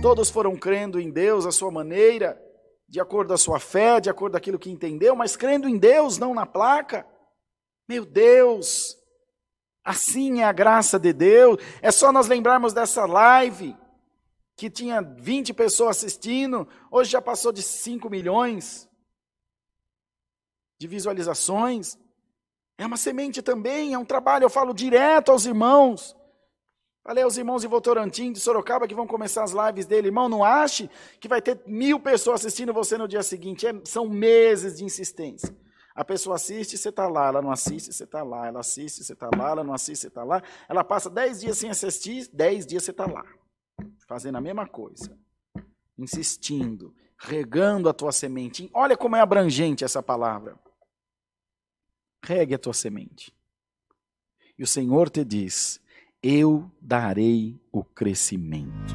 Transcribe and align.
Todos 0.00 0.30
foram 0.30 0.54
crendo 0.54 1.00
em 1.00 1.10
Deus 1.10 1.46
à 1.46 1.50
sua 1.50 1.70
maneira, 1.70 2.40
de 2.88 3.00
acordo 3.00 3.28
com 3.28 3.34
a 3.34 3.38
sua 3.38 3.58
fé, 3.58 4.00
de 4.00 4.10
acordo 4.10 4.32
com 4.32 4.36
aquilo 4.36 4.58
que 4.58 4.70
entendeu, 4.70 5.16
mas 5.16 5.34
crendo 5.34 5.68
em 5.68 5.78
Deus, 5.78 6.18
não 6.18 6.34
na 6.34 6.46
placa. 6.46 7.06
Meu 7.88 8.04
Deus, 8.04 8.96
assim 9.82 10.40
é 10.40 10.44
a 10.44 10.52
graça 10.52 10.98
de 10.98 11.12
Deus. 11.12 11.58
É 11.82 11.90
só 11.90 12.12
nós 12.12 12.28
lembrarmos 12.28 12.72
dessa 12.72 13.06
live 13.06 13.76
que 14.56 14.70
tinha 14.70 15.00
20 15.00 15.52
pessoas 15.52 15.96
assistindo, 15.96 16.68
hoje 16.90 17.10
já 17.10 17.20
passou 17.20 17.50
de 17.50 17.62
5 17.62 18.08
milhões 18.08 18.88
de 20.78 20.86
visualizações. 20.86 21.98
É 22.76 22.84
uma 22.84 22.96
semente 22.96 23.40
também, 23.40 23.94
é 23.94 23.98
um 23.98 24.04
trabalho, 24.04 24.44
eu 24.44 24.50
falo 24.50 24.74
direto 24.74 25.30
aos 25.30 25.46
irmãos. 25.46 26.16
Falei 27.04 27.22
aos 27.22 27.36
irmãos 27.36 27.60
de 27.60 27.68
Votorantim, 27.68 28.32
de 28.32 28.40
Sorocaba, 28.40 28.88
que 28.88 28.94
vão 28.94 29.06
começar 29.06 29.44
as 29.44 29.52
lives 29.52 29.84
dele. 29.84 30.08
Irmão, 30.08 30.26
não 30.26 30.42
ache 30.42 30.88
que 31.20 31.28
vai 31.28 31.42
ter 31.42 31.60
mil 31.66 32.00
pessoas 32.00 32.40
assistindo 32.40 32.72
você 32.72 32.96
no 32.96 33.06
dia 33.06 33.22
seguinte. 33.22 33.66
É, 33.66 33.74
são 33.84 34.08
meses 34.08 34.78
de 34.78 34.84
insistência. 34.84 35.54
A 35.94 36.02
pessoa 36.02 36.36
assiste, 36.36 36.78
você 36.78 36.88
está 36.88 37.06
lá. 37.06 37.26
Ela 37.26 37.42
não 37.42 37.50
assiste, 37.50 37.92
você 37.92 38.04
está 38.04 38.22
lá. 38.22 38.46
Ela 38.46 38.60
assiste, 38.60 39.04
você 39.04 39.12
está 39.12 39.28
lá. 39.36 39.50
Ela 39.50 39.62
não 39.62 39.74
assiste, 39.74 40.00
você 40.00 40.08
está 40.08 40.24
lá. 40.24 40.42
Ela 40.66 40.82
passa 40.82 41.10
dez 41.10 41.40
dias 41.40 41.58
sem 41.58 41.68
assistir, 41.68 42.26
dez 42.32 42.66
dias 42.66 42.82
você 42.82 42.90
está 42.90 43.04
lá. 43.04 43.22
Fazendo 44.08 44.38
a 44.38 44.40
mesma 44.40 44.66
coisa. 44.66 45.14
Insistindo, 45.98 46.94
regando 47.18 47.86
a 47.86 47.92
tua 47.92 48.12
semente. 48.12 48.70
Olha 48.72 48.96
como 48.96 49.14
é 49.14 49.20
abrangente 49.20 49.84
essa 49.84 50.02
palavra. 50.02 50.58
Regue 52.26 52.54
a 52.54 52.58
tua 52.58 52.72
semente. 52.72 53.34
E 54.58 54.62
o 54.62 54.66
Senhor 54.66 55.10
te 55.10 55.22
diz: 55.24 55.78
Eu 56.22 56.70
darei 56.80 57.60
o 57.70 57.84
crescimento. 57.84 58.94